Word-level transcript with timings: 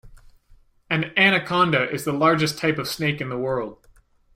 An 0.89 1.13
anaconda 1.15 1.87
is 1.91 2.05
the 2.05 2.11
largest 2.11 2.57
type 2.57 2.79
of 2.79 2.87
snake 2.87 3.21
in 3.21 3.29
the 3.29 3.37
world. 3.37 3.85